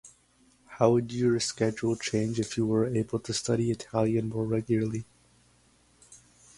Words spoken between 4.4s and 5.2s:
regularly?